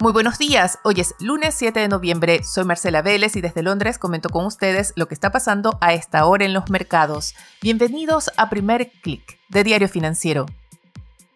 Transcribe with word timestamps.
Muy 0.00 0.12
buenos 0.12 0.38
días, 0.38 0.78
hoy 0.84 1.00
es 1.00 1.16
lunes 1.18 1.56
7 1.56 1.80
de 1.80 1.88
noviembre, 1.88 2.44
soy 2.44 2.62
Marcela 2.62 3.02
Vélez 3.02 3.34
y 3.34 3.40
desde 3.40 3.64
Londres 3.64 3.98
comento 3.98 4.28
con 4.28 4.46
ustedes 4.46 4.92
lo 4.94 5.08
que 5.08 5.14
está 5.14 5.32
pasando 5.32 5.76
a 5.80 5.92
esta 5.92 6.24
hora 6.24 6.44
en 6.44 6.52
los 6.52 6.70
mercados. 6.70 7.34
Bienvenidos 7.60 8.30
a 8.36 8.48
Primer 8.48 8.92
Click 9.02 9.40
de 9.48 9.64
Diario 9.64 9.88
Financiero. 9.88 10.46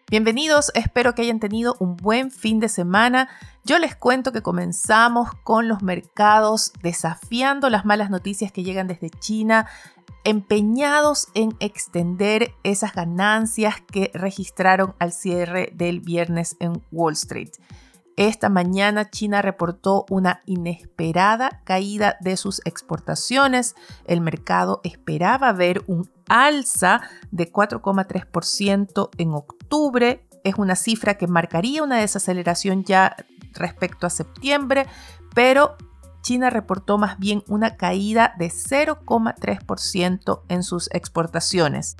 Bienvenidos, 0.09 0.71
espero 0.75 1.13
que 1.13 1.23
hayan 1.23 1.41
tenido 1.41 1.75
un 1.79 1.97
buen 1.97 2.31
fin 2.31 2.61
de 2.61 2.69
semana. 2.69 3.27
Yo 3.65 3.79
les 3.79 3.97
cuento 3.97 4.31
que 4.31 4.41
comenzamos 4.41 5.27
con 5.43 5.67
los 5.67 5.81
mercados 5.81 6.71
desafiando 6.81 7.69
las 7.69 7.83
malas 7.83 8.09
noticias 8.09 8.53
que 8.53 8.63
llegan 8.63 8.87
desde 8.87 9.09
China, 9.09 9.67
empeñados 10.23 11.27
en 11.33 11.53
extender 11.59 12.53
esas 12.63 12.93
ganancias 12.93 13.81
que 13.81 14.09
registraron 14.13 14.95
al 14.99 15.11
cierre 15.11 15.69
del 15.73 15.99
viernes 15.99 16.55
en 16.61 16.81
Wall 16.93 17.11
Street. 17.11 17.51
Esta 18.15 18.49
mañana 18.49 19.09
China 19.09 19.41
reportó 19.41 20.05
una 20.09 20.43
inesperada 20.45 21.61
caída 21.63 22.17
de 22.21 22.37
sus 22.37 22.61
exportaciones. 22.65 23.75
El 24.05 24.21
mercado 24.21 24.81
esperaba 24.83 25.51
ver 25.51 25.83
un 25.87 26.09
alza 26.27 27.01
de 27.31 27.51
4,3% 27.51 29.09
en 29.17 29.33
octubre. 29.33 30.27
Es 30.43 30.55
una 30.55 30.75
cifra 30.75 31.15
que 31.15 31.25
marcaría 31.25 31.81
una 31.81 31.97
desaceleración 31.97 32.83
ya 32.83 33.15
respecto 33.53 34.05
a 34.05 34.11
septiembre, 34.11 34.85
pero 35.33 35.75
China 36.21 36.51
reportó 36.51 36.97
más 36.99 37.17
bien 37.17 37.43
una 37.47 37.77
caída 37.77 38.35
de 38.37 38.47
0,3% 38.47 40.41
en 40.49 40.63
sus 40.63 40.89
exportaciones. 40.93 41.97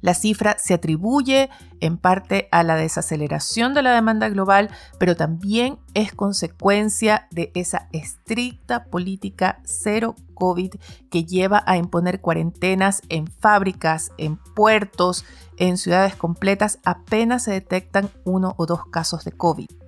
La 0.00 0.14
cifra 0.14 0.56
se 0.58 0.74
atribuye 0.74 1.50
en 1.80 1.96
parte 1.96 2.48
a 2.52 2.62
la 2.62 2.76
desaceleración 2.76 3.74
de 3.74 3.82
la 3.82 3.94
demanda 3.94 4.28
global, 4.28 4.70
pero 4.98 5.16
también 5.16 5.78
es 5.94 6.12
consecuencia 6.12 7.28
de 7.30 7.50
esa 7.54 7.88
estricta 7.92 8.84
política 8.84 9.60
cero 9.64 10.16
COVID 10.34 10.74
que 11.10 11.24
lleva 11.24 11.62
a 11.66 11.76
imponer 11.76 12.20
cuarentenas 12.20 13.02
en 13.08 13.26
fábricas, 13.26 14.12
en 14.16 14.36
puertos, 14.36 15.24
en 15.58 15.76
ciudades 15.76 16.16
completas 16.16 16.78
apenas 16.84 17.44
se 17.44 17.52
detectan 17.52 18.10
uno 18.24 18.54
o 18.56 18.66
dos 18.66 18.86
casos 18.86 19.24
de 19.24 19.32
COVID. 19.32 19.79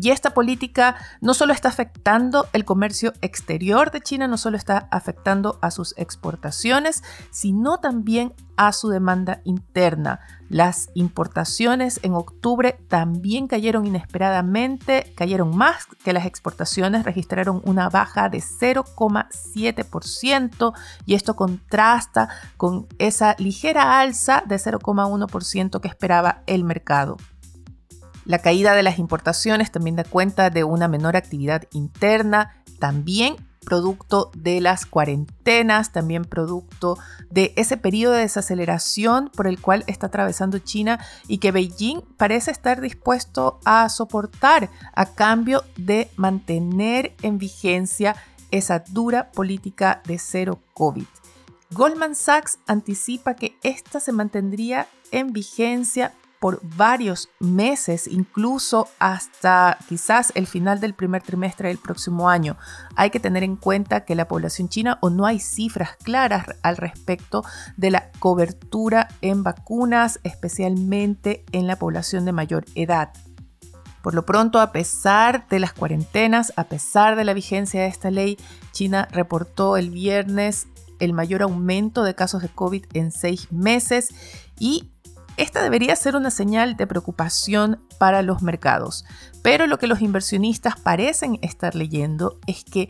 Y 0.00 0.10
esta 0.10 0.34
política 0.34 0.96
no 1.20 1.34
solo 1.34 1.52
está 1.52 1.68
afectando 1.68 2.48
el 2.52 2.64
comercio 2.64 3.12
exterior 3.20 3.90
de 3.90 4.00
China, 4.00 4.26
no 4.26 4.38
solo 4.38 4.56
está 4.56 4.88
afectando 4.90 5.58
a 5.62 5.70
sus 5.70 5.94
exportaciones, 5.96 7.04
sino 7.30 7.78
también 7.78 8.34
a 8.56 8.72
su 8.72 8.88
demanda 8.88 9.40
interna. 9.44 10.18
Las 10.48 10.88
importaciones 10.94 12.00
en 12.02 12.14
octubre 12.14 12.78
también 12.88 13.46
cayeron 13.48 13.84
inesperadamente, 13.86 15.12
cayeron 15.16 15.56
más 15.56 15.86
que 16.04 16.12
las 16.12 16.26
exportaciones, 16.26 17.04
registraron 17.04 17.62
una 17.64 17.88
baja 17.88 18.28
de 18.28 18.38
0,7% 18.38 20.74
y 21.06 21.14
esto 21.14 21.36
contrasta 21.36 22.28
con 22.56 22.88
esa 22.98 23.36
ligera 23.38 24.00
alza 24.00 24.42
de 24.46 24.56
0,1% 24.56 25.80
que 25.80 25.88
esperaba 25.88 26.42
el 26.46 26.64
mercado. 26.64 27.16
La 28.24 28.38
caída 28.38 28.74
de 28.74 28.82
las 28.82 28.98
importaciones 28.98 29.70
también 29.70 29.96
da 29.96 30.04
cuenta 30.04 30.50
de 30.50 30.64
una 30.64 30.88
menor 30.88 31.16
actividad 31.16 31.64
interna, 31.72 32.56
también 32.78 33.36
producto 33.64 34.30
de 34.36 34.60
las 34.60 34.86
cuarentenas, 34.86 35.92
también 35.92 36.24
producto 36.24 36.98
de 37.30 37.52
ese 37.56 37.76
periodo 37.76 38.14
de 38.14 38.20
desaceleración 38.20 39.30
por 39.34 39.46
el 39.46 39.60
cual 39.60 39.84
está 39.86 40.06
atravesando 40.06 40.58
China 40.58 41.00
y 41.26 41.38
que 41.38 41.50
Beijing 41.50 42.02
parece 42.16 42.50
estar 42.50 42.80
dispuesto 42.80 43.58
a 43.64 43.88
soportar 43.88 44.70
a 44.94 45.06
cambio 45.06 45.64
de 45.76 46.10
mantener 46.16 47.14
en 47.22 47.38
vigencia 47.38 48.16
esa 48.50 48.84
dura 48.88 49.32
política 49.32 50.02
de 50.06 50.18
cero 50.18 50.60
COVID. 50.74 51.06
Goldman 51.70 52.14
Sachs 52.14 52.58
anticipa 52.66 53.34
que 53.34 53.56
esta 53.62 53.98
se 53.98 54.12
mantendría 54.12 54.86
en 55.10 55.32
vigencia 55.32 56.12
por 56.44 56.60
varios 56.76 57.30
meses, 57.40 58.06
incluso 58.06 58.86
hasta 58.98 59.78
quizás 59.88 60.30
el 60.34 60.46
final 60.46 60.78
del 60.78 60.92
primer 60.92 61.22
trimestre 61.22 61.68
del 61.68 61.78
próximo 61.78 62.28
año. 62.28 62.58
Hay 62.96 63.08
que 63.08 63.18
tener 63.18 63.42
en 63.42 63.56
cuenta 63.56 64.04
que 64.04 64.14
la 64.14 64.28
población 64.28 64.68
china 64.68 64.98
o 65.00 65.08
no 65.08 65.24
hay 65.24 65.40
cifras 65.40 65.96
claras 66.02 66.44
al 66.60 66.76
respecto 66.76 67.44
de 67.78 67.90
la 67.90 68.10
cobertura 68.18 69.08
en 69.22 69.42
vacunas, 69.42 70.20
especialmente 70.22 71.46
en 71.52 71.66
la 71.66 71.76
población 71.76 72.26
de 72.26 72.32
mayor 72.32 72.66
edad. 72.74 73.14
Por 74.02 74.12
lo 74.12 74.26
pronto, 74.26 74.60
a 74.60 74.70
pesar 74.70 75.48
de 75.48 75.60
las 75.60 75.72
cuarentenas, 75.72 76.52
a 76.56 76.64
pesar 76.64 77.16
de 77.16 77.24
la 77.24 77.32
vigencia 77.32 77.80
de 77.80 77.86
esta 77.86 78.10
ley, 78.10 78.36
China 78.70 79.08
reportó 79.10 79.78
el 79.78 79.88
viernes 79.88 80.66
el 80.98 81.14
mayor 81.14 81.40
aumento 81.40 82.02
de 82.04 82.14
casos 82.14 82.42
de 82.42 82.50
COVID 82.50 82.84
en 82.92 83.12
seis 83.12 83.50
meses 83.50 84.14
y 84.58 84.90
esta 85.36 85.62
debería 85.62 85.96
ser 85.96 86.16
una 86.16 86.30
señal 86.30 86.76
de 86.76 86.86
preocupación 86.86 87.82
para 87.98 88.22
los 88.22 88.42
mercados, 88.42 89.04
pero 89.42 89.66
lo 89.66 89.78
que 89.78 89.86
los 89.86 90.00
inversionistas 90.00 90.78
parecen 90.78 91.38
estar 91.42 91.74
leyendo 91.74 92.38
es 92.46 92.64
que 92.64 92.88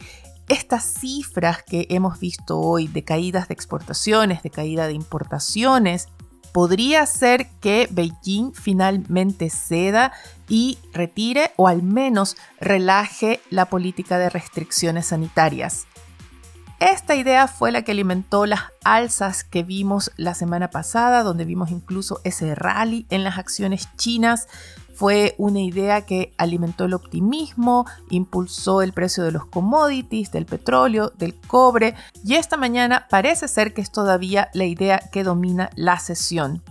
estas 0.49 0.85
cifras 0.85 1.63
que 1.63 1.87
hemos 1.89 2.21
visto 2.21 2.61
hoy 2.61 2.87
de 2.87 3.03
caídas 3.03 3.49
de 3.49 3.55
exportaciones, 3.55 4.43
de 4.43 4.51
caída 4.51 4.87
de 4.87 4.93
importaciones, 4.93 6.09
podría 6.53 7.05
ser 7.07 7.49
que 7.61 7.89
Beijing 7.91 8.53
finalmente 8.53 9.51
ceda 9.51 10.13
y 10.49 10.79
retire 10.93 11.53
o 11.57 11.67
al 11.67 11.83
menos 11.83 12.37
relaje 12.61 13.41
la 13.51 13.67
política 13.67 14.19
de 14.19 14.31
restricciones 14.31 15.07
sanitarias. 15.07 15.87
Esta 16.81 17.15
idea 17.15 17.47
fue 17.47 17.73
la 17.73 17.83
que 17.83 17.93
alimentó 17.93 18.47
las 18.47 18.61
alzas 18.85 19.45
que 19.45 19.63
vimos 19.63 20.11
la 20.17 20.35
semana 20.35 20.71
pasada, 20.71 21.23
donde 21.23 21.45
vimos 21.45 21.71
incluso 21.71 22.21
ese 22.25 22.55
rally 22.55 23.07
en 23.11 23.25
las 23.25 23.39
acciones 23.39 23.89
chinas. 23.97 24.49
Fue 24.95 25.35
una 25.39 25.61
idea 25.61 26.03
que 26.03 26.35
alimentó 26.37 26.85
el 26.85 26.95
optimismo, 26.95 27.87
impulsó 28.11 28.83
el 28.83 28.93
precio 28.93 29.25
de 29.25 29.33
los 29.33 29.47
commodities, 29.47 30.31
del 30.31 30.47
petróleo, 30.47 31.11
del 31.17 31.35
cobre, 31.35 31.95
y 32.25 32.35
esta 32.35 32.57
mañana 32.57 33.07
parece 33.09 33.49
ser 33.49 33.75
que 33.75 33.81
es 33.81 33.91
todavía 33.91 34.51
la 34.53 34.65
idea 34.65 35.01
que 35.11 35.25
domina 35.25 35.71
la 35.75 35.99
sesión. 35.99 36.63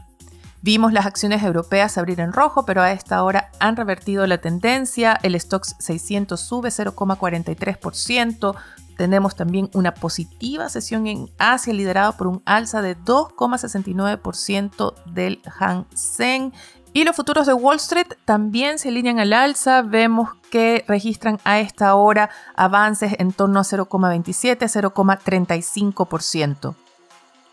Vimos 0.62 0.94
las 0.94 1.06
acciones 1.06 1.44
europeas 1.44 1.97
abrir 1.97 2.22
en 2.22 2.31
rojo, 2.31 2.66
pero 2.66 2.81
a 2.81 2.94
esta 2.94 3.22
hora 3.24 3.52
han 3.59 3.75
revertido 3.75 4.25
la 4.28 4.38
tendencia. 4.38 5.20
El 5.22 5.38
Stoxx 5.38 5.75
600 5.80 6.40
sube 6.40 6.70
0,43%, 6.70 8.56
tenemos 8.97 9.35
también 9.35 9.69
una 9.73 9.93
positiva 9.93 10.69
sesión 10.69 11.07
en 11.07 11.29
Asia 11.37 11.73
liderada 11.73 12.11
por 12.13 12.27
un 12.27 12.41
alza 12.45 12.81
de 12.81 12.97
2,69% 12.97 14.93
del 15.05 15.41
Hang 15.59 15.85
Seng. 15.93 16.51
Y 16.95 17.03
los 17.05 17.15
futuros 17.15 17.47
de 17.47 17.53
Wall 17.53 17.77
Street 17.77 18.07
también 18.25 18.77
se 18.77 18.89
alinean 18.89 19.19
al 19.19 19.33
alza. 19.33 19.81
Vemos 19.81 20.29
que 20.51 20.85
registran 20.87 21.39
a 21.43 21.59
esta 21.59 21.95
hora 21.95 22.29
avances 22.55 23.15
en 23.17 23.31
torno 23.31 23.59
a 23.59 23.63
0,27, 23.63 24.59
0,35%. 24.93 26.75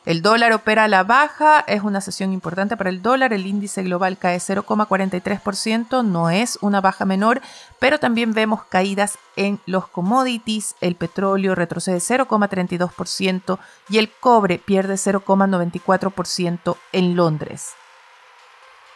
El 0.07 0.23
dólar 0.23 0.55
opera 0.55 0.85
a 0.85 0.89
la 0.89 1.05
baja, 1.05 1.61
es 1.61 1.83
una 1.83 2.01
sesión 2.01 2.33
importante 2.33 2.75
para 2.77 2.89
el 2.89 3.03
dólar, 3.03 3.35
el 3.35 3.47
índice 3.47 3.83
global 3.83 4.17
cae 4.17 4.39
0,43%, 4.39 6.03
no 6.03 6.31
es 6.31 6.59
una 6.63 6.81
baja 6.81 7.05
menor, 7.05 7.43
pero 7.79 7.99
también 7.99 8.33
vemos 8.33 8.65
caídas 8.65 9.19
en 9.37 9.61
los 9.67 9.89
commodities, 9.89 10.75
el 10.81 10.95
petróleo 10.95 11.55
retrocede 11.55 11.99
0,32% 11.99 13.59
y 13.91 13.99
el 13.99 14.11
cobre 14.11 14.59
pierde 14.59 14.95
0,94% 14.95 16.77
en 16.93 17.17
Londres. 17.17 17.75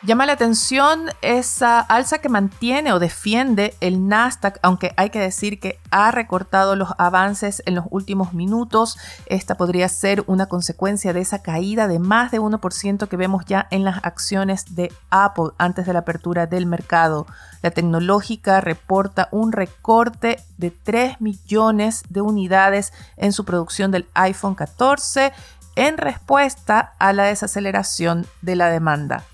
Llama 0.04 0.26
la 0.26 0.34
atención 0.34 1.06
esa 1.22 1.80
alza 1.80 2.18
que 2.18 2.28
mantiene 2.28 2.92
o 2.92 2.98
defiende 2.98 3.74
el 3.80 4.06
Nasdaq, 4.06 4.58
aunque 4.60 4.92
hay 4.98 5.08
que 5.08 5.18
decir 5.18 5.58
que 5.58 5.78
ha 5.90 6.10
recortado 6.10 6.76
los 6.76 6.90
avances 6.98 7.62
en 7.64 7.74
los 7.74 7.86
últimos 7.88 8.34
minutos. 8.34 8.98
Esta 9.24 9.54
podría 9.54 9.88
ser 9.88 10.22
una 10.26 10.44
consecuencia 10.44 11.14
de 11.14 11.22
esa 11.22 11.40
caída 11.40 11.88
de 11.88 12.00
más 12.00 12.32
de 12.32 12.38
1% 12.38 13.08
que 13.08 13.16
vemos 13.16 13.46
ya 13.46 13.66
en 13.70 13.82
las 13.82 14.04
acciones 14.04 14.74
de 14.74 14.92
Apple 15.08 15.52
antes 15.56 15.86
de 15.86 15.94
la 15.94 16.00
apertura 16.00 16.46
del 16.46 16.66
mercado. 16.66 17.26
La 17.62 17.70
tecnológica 17.70 18.60
reporta 18.60 19.30
un 19.30 19.52
recorte 19.52 20.38
de 20.58 20.70
3 20.70 21.22
millones 21.22 22.02
de 22.10 22.20
unidades 22.20 22.92
en 23.16 23.32
su 23.32 23.46
producción 23.46 23.90
del 23.90 24.06
iPhone 24.12 24.54
14 24.54 25.32
en 25.76 25.96
respuesta 25.96 26.92
a 26.98 27.14
la 27.14 27.24
desaceleración 27.24 28.26
de 28.42 28.56
la 28.56 28.68
demanda. 28.68 29.24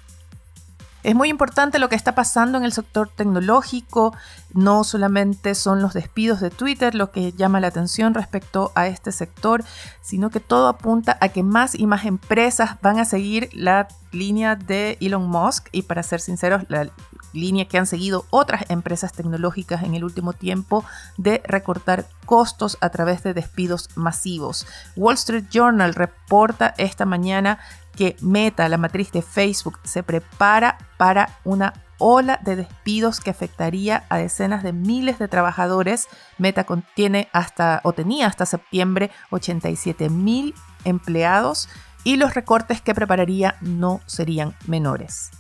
Es 1.02 1.14
muy 1.14 1.28
importante 1.28 1.78
lo 1.78 1.88
que 1.88 1.96
está 1.96 2.14
pasando 2.14 2.58
en 2.58 2.64
el 2.64 2.72
sector 2.72 3.08
tecnológico. 3.08 4.14
No 4.52 4.84
solamente 4.84 5.54
son 5.54 5.80
los 5.80 5.94
despidos 5.94 6.40
de 6.40 6.50
Twitter 6.50 6.94
lo 6.94 7.10
que 7.10 7.32
llama 7.32 7.60
la 7.60 7.68
atención 7.68 8.12
respecto 8.12 8.72
a 8.74 8.86
este 8.86 9.12
sector, 9.12 9.64
sino 10.02 10.30
que 10.30 10.40
todo 10.40 10.68
apunta 10.68 11.16
a 11.20 11.30
que 11.30 11.42
más 11.42 11.74
y 11.74 11.86
más 11.86 12.04
empresas 12.04 12.76
van 12.82 12.98
a 12.98 13.04
seguir 13.04 13.48
la 13.52 13.88
línea 14.12 14.56
de 14.56 14.98
Elon 15.00 15.28
Musk 15.28 15.68
y 15.72 15.82
para 15.82 16.02
ser 16.02 16.20
sinceros, 16.20 16.64
la 16.68 16.90
línea 17.32 17.66
que 17.66 17.78
han 17.78 17.86
seguido 17.86 18.26
otras 18.30 18.64
empresas 18.68 19.12
tecnológicas 19.12 19.82
en 19.82 19.94
el 19.94 20.04
último 20.04 20.32
tiempo 20.32 20.84
de 21.16 21.42
recortar 21.44 22.06
costos 22.26 22.78
a 22.80 22.90
través 22.90 23.22
de 23.22 23.34
despidos 23.34 23.88
masivos. 23.96 24.66
Wall 24.96 25.14
Street 25.14 25.44
Journal 25.50 25.94
reporta 25.94 26.74
esta 26.78 27.04
mañana 27.04 27.58
que 27.96 28.16
Meta, 28.20 28.68
la 28.68 28.78
matriz 28.78 29.12
de 29.12 29.22
Facebook, 29.22 29.78
se 29.84 30.02
prepara 30.02 30.78
para 30.96 31.38
una 31.44 31.72
ola 31.98 32.40
de 32.42 32.56
despidos 32.56 33.20
que 33.20 33.30
afectaría 33.30 34.04
a 34.08 34.16
decenas 34.16 34.62
de 34.62 34.72
miles 34.72 35.18
de 35.18 35.28
trabajadores. 35.28 36.08
Meta 36.38 36.64
contiene 36.64 37.28
hasta 37.32 37.80
o 37.84 37.92
tenía 37.92 38.26
hasta 38.26 38.46
septiembre 38.46 39.10
87 39.30 40.08
mil 40.08 40.54
empleados 40.84 41.68
y 42.02 42.16
los 42.16 42.34
recortes 42.34 42.80
que 42.80 42.94
prepararía 42.94 43.56
no 43.60 44.00
serían 44.06 44.56
menores. 44.66 45.30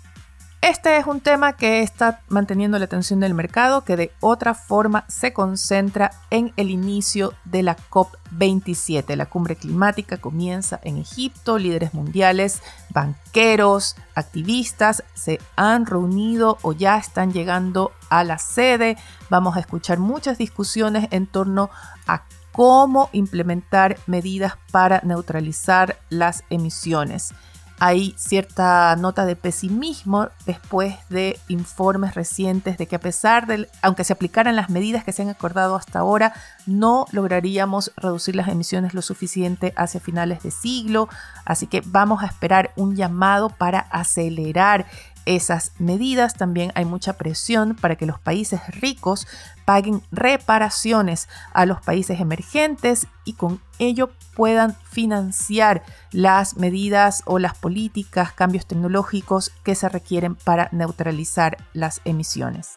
Este 0.62 0.98
es 0.98 1.06
un 1.06 1.22
tema 1.22 1.54
que 1.54 1.80
está 1.80 2.20
manteniendo 2.28 2.78
la 2.78 2.84
atención 2.84 3.20
del 3.20 3.32
mercado, 3.32 3.82
que 3.82 3.96
de 3.96 4.12
otra 4.20 4.52
forma 4.52 5.06
se 5.08 5.32
concentra 5.32 6.10
en 6.28 6.52
el 6.58 6.68
inicio 6.68 7.32
de 7.46 7.62
la 7.62 7.78
COP27. 7.88 9.16
La 9.16 9.24
cumbre 9.24 9.56
climática 9.56 10.18
comienza 10.18 10.78
en 10.84 10.98
Egipto, 10.98 11.56
líderes 11.56 11.94
mundiales, 11.94 12.60
banqueros, 12.90 13.96
activistas 14.14 15.02
se 15.14 15.40
han 15.56 15.86
reunido 15.86 16.58
o 16.60 16.74
ya 16.74 16.98
están 16.98 17.32
llegando 17.32 17.92
a 18.10 18.22
la 18.22 18.36
sede. 18.36 18.98
Vamos 19.30 19.56
a 19.56 19.60
escuchar 19.60 19.98
muchas 19.98 20.36
discusiones 20.36 21.08
en 21.10 21.26
torno 21.26 21.70
a 22.06 22.24
cómo 22.52 23.08
implementar 23.12 23.98
medidas 24.06 24.58
para 24.70 25.00
neutralizar 25.04 25.98
las 26.10 26.44
emisiones 26.50 27.32
hay 27.80 28.14
cierta 28.18 28.94
nota 28.96 29.24
de 29.24 29.36
pesimismo 29.36 30.28
después 30.44 30.96
de 31.08 31.40
informes 31.48 32.14
recientes 32.14 32.76
de 32.76 32.86
que 32.86 32.96
a 32.96 33.00
pesar 33.00 33.46
de, 33.46 33.70
aunque 33.80 34.04
se 34.04 34.12
aplicaran 34.12 34.54
las 34.54 34.68
medidas 34.68 35.02
que 35.02 35.12
se 35.12 35.22
han 35.22 35.30
acordado 35.30 35.76
hasta 35.76 36.00
ahora, 36.00 36.34
no 36.66 37.06
lograríamos 37.10 37.90
reducir 37.96 38.36
las 38.36 38.48
emisiones 38.48 38.92
lo 38.92 39.00
suficiente 39.00 39.72
hacia 39.76 39.98
finales 39.98 40.42
de 40.42 40.50
siglo. 40.50 41.08
Así 41.46 41.66
que 41.66 41.82
vamos 41.86 42.22
a 42.22 42.26
esperar 42.26 42.70
un 42.76 42.96
llamado 42.96 43.48
para 43.48 43.80
acelerar 43.80 44.84
esas 45.26 45.72
medidas. 45.78 46.34
También 46.34 46.72
hay 46.74 46.84
mucha 46.84 47.14
presión 47.14 47.74
para 47.74 47.96
que 47.96 48.06
los 48.06 48.18
países 48.18 48.60
ricos 48.80 49.26
paguen 49.64 50.02
reparaciones 50.10 51.28
a 51.52 51.66
los 51.66 51.80
países 51.80 52.20
emergentes 52.20 53.06
y 53.24 53.34
con 53.34 53.60
ello 53.78 54.10
puedan 54.34 54.76
financiar 54.90 55.82
las 56.12 56.56
medidas 56.56 57.22
o 57.26 57.38
las 57.38 57.56
políticas, 57.56 58.32
cambios 58.32 58.66
tecnológicos 58.66 59.52
que 59.64 59.74
se 59.74 59.88
requieren 59.88 60.34
para 60.34 60.68
neutralizar 60.72 61.56
las 61.72 62.00
emisiones. 62.04 62.76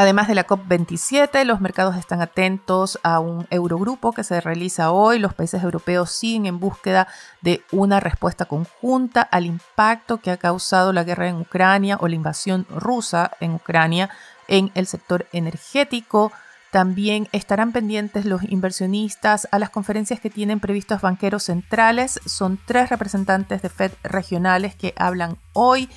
Además 0.00 0.28
de 0.28 0.34
la 0.34 0.46
COP27, 0.46 1.44
los 1.44 1.60
mercados 1.60 1.94
están 1.94 2.22
atentos 2.22 2.98
a 3.02 3.20
un 3.20 3.46
Eurogrupo 3.50 4.12
que 4.12 4.24
se 4.24 4.40
realiza 4.40 4.92
hoy. 4.92 5.18
Los 5.18 5.34
países 5.34 5.62
europeos 5.62 6.10
siguen 6.10 6.46
en 6.46 6.58
búsqueda 6.58 7.06
de 7.42 7.62
una 7.70 8.00
respuesta 8.00 8.46
conjunta 8.46 9.20
al 9.20 9.44
impacto 9.44 10.16
que 10.16 10.30
ha 10.30 10.38
causado 10.38 10.94
la 10.94 11.04
guerra 11.04 11.28
en 11.28 11.42
Ucrania 11.42 11.98
o 12.00 12.08
la 12.08 12.14
invasión 12.14 12.66
rusa 12.70 13.32
en 13.40 13.52
Ucrania 13.52 14.08
en 14.48 14.72
el 14.74 14.86
sector 14.86 15.26
energético. 15.34 16.32
También 16.70 17.28
estarán 17.32 17.72
pendientes 17.72 18.24
los 18.24 18.42
inversionistas 18.44 19.48
a 19.50 19.58
las 19.58 19.68
conferencias 19.68 20.18
que 20.18 20.30
tienen 20.30 20.60
previstos 20.60 21.02
banqueros 21.02 21.42
centrales. 21.42 22.20
Son 22.24 22.58
tres 22.64 22.88
representantes 22.88 23.60
de 23.60 23.68
Fed 23.68 23.92
regionales 24.02 24.74
que 24.76 24.94
hablan 24.96 25.36
hoy. 25.52 25.90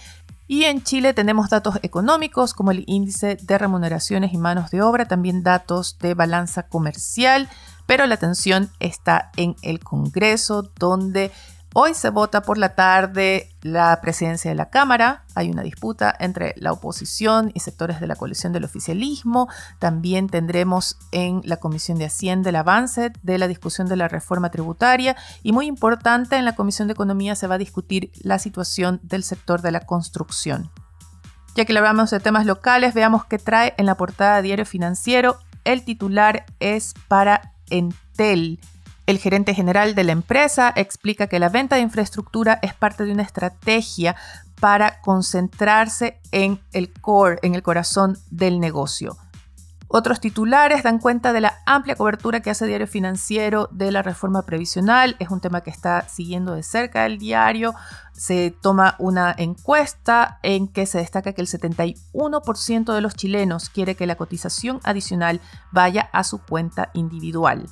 Y 0.48 0.66
en 0.66 0.84
Chile 0.84 1.14
tenemos 1.14 1.50
datos 1.50 1.80
económicos 1.84 2.54
como 2.54 2.72
el 2.72 2.84
índice 2.88 3.38
de 3.42 3.58
remuneraciones 3.58 4.34
y 4.34 4.38
manos 4.38 4.72
de 4.72 4.82
obra, 4.82 5.08
también 5.08 5.42
datos 5.42 5.98
de 6.00 6.14
balanza 6.14 6.64
comercial, 6.64 7.50
pero 7.86 8.06
la 8.06 8.16
atención 8.16 8.70
está 8.80 9.32
en 9.38 9.56
el 9.62 9.80
Congreso, 9.80 10.70
donde 10.78 11.32
Hoy 11.76 11.96
se 11.96 12.12
vota 12.12 12.44
por 12.44 12.60
la 12.60 12.76
tarde 12.76 13.50
la 13.64 14.00
presidencia 14.00 14.52
de 14.52 14.56
la 14.56 14.70
Cámara. 14.70 15.24
Hay 15.34 15.50
una 15.50 15.64
disputa 15.64 16.16
entre 16.20 16.54
la 16.58 16.72
oposición 16.72 17.50
y 17.56 17.62
sectores 17.62 18.00
de 18.00 18.06
la 18.06 18.16
coalición 18.16 18.54
del 18.54 18.64
oficialismo. 18.64 19.50
También 19.80 20.30
tendremos 20.30 21.00
en 21.12 21.42
la 21.46 21.58
Comisión 21.58 21.98
de 21.98 22.06
Hacienda 22.06 22.52
el 22.52 22.58
avance 22.58 23.12
de 23.24 23.38
la 23.40 23.48
discusión 23.48 23.88
de 23.88 23.96
la 23.96 24.08
reforma 24.08 24.52
tributaria. 24.52 25.16
Y 25.42 25.52
muy 25.52 25.66
importante, 25.66 26.36
en 26.36 26.46
la 26.46 26.56
Comisión 26.56 26.88
de 26.88 26.94
Economía 26.94 27.34
se 27.36 27.48
va 27.48 27.56
a 27.56 27.58
discutir 27.58 28.12
la 28.22 28.38
situación 28.38 29.00
del 29.02 29.24
sector 29.24 29.64
de 29.64 29.72
la 29.72 29.80
construcción. 29.80 30.70
Ya 31.56 31.66
que 31.66 31.76
hablamos 31.76 32.12
de 32.12 32.20
temas 32.20 32.46
locales, 32.46 32.94
veamos 32.94 33.26
qué 33.26 33.40
trae 33.40 33.74
en 33.78 33.88
la 33.88 33.96
portada 33.96 34.44
Diario 34.44 34.68
Financiero. 34.68 35.40
El 35.64 35.84
titular 35.84 36.46
es 36.60 36.94
para 37.08 37.56
Entel. 37.72 38.60
El 39.06 39.18
gerente 39.18 39.54
general 39.54 39.96
de 39.96 40.06
la 40.06 40.14
empresa 40.14 40.72
explica 40.76 41.28
que 41.28 41.40
la 41.40 41.50
venta 41.50 41.76
de 41.76 41.82
infraestructura 41.82 42.60
es 42.62 42.74
parte 42.74 43.04
de 43.04 43.12
una 43.12 43.24
estrategia 43.24 44.16
para 44.62 45.02
concentrarse 45.02 46.20
en 46.32 46.62
el 46.72 46.94
core, 46.94 47.40
en 47.42 47.54
el 47.54 47.64
corazón 47.64 48.18
del 48.32 48.62
negocio. 48.62 49.18
Otros 49.96 50.20
titulares 50.20 50.82
dan 50.82 50.98
cuenta 50.98 51.34
de 51.34 51.42
la 51.42 51.60
amplia 51.68 51.96
cobertura 51.96 52.40
que 52.40 52.50
hace 52.50 52.66
Diario 52.66 52.88
Financiero 52.88 53.70
de 53.72 53.92
la 53.92 54.02
reforma 54.02 54.42
previsional. 54.42 55.16
Es 55.20 55.30
un 55.30 55.40
tema 55.40 55.62
que 55.62 55.70
está 55.70 56.08
siguiendo 56.10 56.56
de 56.56 56.64
cerca 56.64 57.06
el 57.06 57.20
diario. 57.20 57.76
Se 58.12 58.50
toma 58.50 58.96
una 58.98 59.36
encuesta 59.38 60.40
en 60.42 60.68
que 60.68 60.88
se 60.88 60.98
destaca 60.98 61.34
que 61.34 61.42
el 61.42 61.48
71% 61.48 62.92
de 62.92 63.02
los 63.02 63.14
chilenos 63.14 63.70
quiere 63.70 63.96
que 63.96 64.08
la 64.08 64.16
cotización 64.16 64.80
adicional 64.84 65.42
vaya 65.72 66.10
a 66.12 66.24
su 66.24 66.40
cuenta 66.40 66.90
individual. 66.96 67.68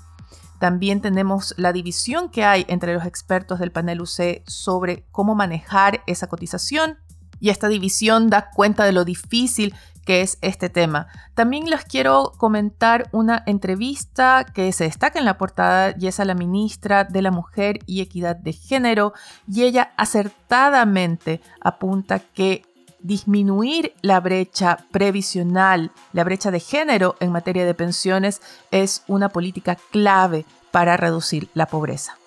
También 0.61 1.01
tenemos 1.01 1.55
la 1.57 1.73
división 1.73 2.29
que 2.29 2.45
hay 2.45 2.67
entre 2.67 2.93
los 2.93 3.03
expertos 3.03 3.57
del 3.57 3.71
panel 3.71 3.99
UC 3.99 4.43
sobre 4.45 5.07
cómo 5.09 5.33
manejar 5.33 6.03
esa 6.05 6.27
cotización 6.27 6.99
y 7.39 7.49
esta 7.49 7.67
división 7.67 8.29
da 8.29 8.51
cuenta 8.51 8.85
de 8.85 8.91
lo 8.91 9.03
difícil 9.03 9.73
que 10.05 10.21
es 10.21 10.37
este 10.41 10.69
tema. 10.69 11.07
También 11.33 11.67
les 11.67 11.83
quiero 11.83 12.33
comentar 12.37 13.09
una 13.11 13.41
entrevista 13.47 14.45
que 14.45 14.71
se 14.71 14.83
destaca 14.83 15.17
en 15.17 15.25
la 15.25 15.39
portada 15.39 15.95
y 15.99 16.05
es 16.05 16.19
a 16.19 16.25
la 16.25 16.35
ministra 16.35 17.05
de 17.05 17.23
la 17.23 17.31
Mujer 17.31 17.79
y 17.87 18.01
Equidad 18.01 18.35
de 18.35 18.53
Género 18.53 19.13
y 19.47 19.63
ella 19.63 19.93
acertadamente 19.97 21.41
apunta 21.59 22.19
que 22.19 22.70
disminuir 23.03 23.93
la 24.01 24.19
brecha 24.19 24.85
previsional, 24.91 25.91
la 26.13 26.23
brecha 26.23 26.51
de 26.51 26.59
género 26.59 27.15
en 27.19 27.31
materia 27.31 27.65
de 27.65 27.73
pensiones 27.73 28.41
es 28.71 29.03
una 29.07 29.29
política 29.29 29.77
clave 29.91 30.45
para 30.71 30.97
reducir 30.97 31.49
la 31.53 31.65
pobreza. 31.65 32.17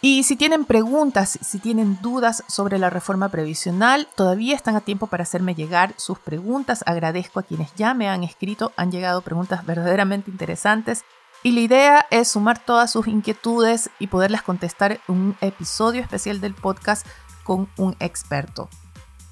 Y 0.00 0.22
si 0.22 0.36
tienen 0.36 0.64
preguntas, 0.64 1.38
si 1.42 1.58
tienen 1.58 1.98
dudas 2.00 2.44
sobre 2.46 2.78
la 2.78 2.88
reforma 2.88 3.30
previsional, 3.30 4.06
todavía 4.14 4.54
están 4.54 4.76
a 4.76 4.80
tiempo 4.80 5.08
para 5.08 5.24
hacerme 5.24 5.56
llegar 5.56 5.92
sus 5.96 6.20
preguntas. 6.20 6.84
Agradezco 6.86 7.40
a 7.40 7.42
quienes 7.42 7.74
ya 7.74 7.94
me 7.94 8.08
han 8.08 8.22
escrito, 8.22 8.72
han 8.76 8.92
llegado 8.92 9.22
preguntas 9.22 9.66
verdaderamente 9.66 10.30
interesantes. 10.30 11.02
Y 11.42 11.50
la 11.50 11.60
idea 11.60 12.06
es 12.10 12.28
sumar 12.28 12.64
todas 12.64 12.92
sus 12.92 13.08
inquietudes 13.08 13.90
y 13.98 14.06
poderlas 14.06 14.42
contestar 14.42 14.92
en 14.92 15.00
un 15.14 15.36
episodio 15.40 16.00
especial 16.00 16.40
del 16.40 16.54
podcast 16.54 17.04
con 17.42 17.68
un 17.76 17.96
experto. 17.98 18.68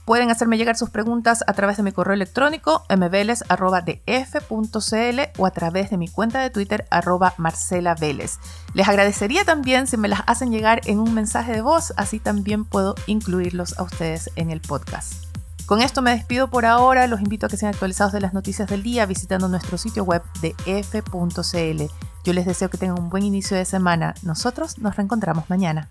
Pueden 0.06 0.30
hacerme 0.30 0.56
llegar 0.56 0.76
sus 0.76 0.90
preguntas 0.90 1.42
a 1.48 1.52
través 1.52 1.78
de 1.78 1.82
mi 1.82 1.90
correo 1.90 2.14
electrónico 2.14 2.84
mveles.df.cl 2.88 5.20
o 5.36 5.46
a 5.46 5.50
través 5.50 5.90
de 5.90 5.96
mi 5.96 6.06
cuenta 6.06 6.40
de 6.40 6.50
Twitter 6.50 6.86
arroba 6.92 7.34
Les 8.72 8.88
agradecería 8.88 9.44
también 9.44 9.88
si 9.88 9.96
me 9.96 10.06
las 10.06 10.22
hacen 10.28 10.52
llegar 10.52 10.80
en 10.84 11.00
un 11.00 11.12
mensaje 11.12 11.52
de 11.52 11.60
voz, 11.60 11.92
así 11.96 12.20
también 12.20 12.64
puedo 12.64 12.94
incluirlos 13.08 13.76
a 13.80 13.82
ustedes 13.82 14.30
en 14.36 14.52
el 14.52 14.60
podcast. 14.60 15.24
Con 15.66 15.82
esto 15.82 16.02
me 16.02 16.12
despido 16.12 16.50
por 16.50 16.66
ahora, 16.66 17.08
los 17.08 17.20
invito 17.20 17.46
a 17.46 17.48
que 17.48 17.56
sean 17.56 17.72
actualizados 17.72 18.12
de 18.12 18.20
las 18.20 18.32
noticias 18.32 18.68
del 18.68 18.84
día 18.84 19.06
visitando 19.06 19.48
nuestro 19.48 19.76
sitio 19.76 20.04
web 20.04 20.22
de 20.40 20.54
f.cl. 20.66 21.82
Yo 22.22 22.32
les 22.32 22.46
deseo 22.46 22.70
que 22.70 22.78
tengan 22.78 23.00
un 23.00 23.10
buen 23.10 23.24
inicio 23.24 23.56
de 23.56 23.64
semana. 23.64 24.14
Nosotros 24.22 24.78
nos 24.78 24.94
reencontramos 24.94 25.50
mañana. 25.50 25.90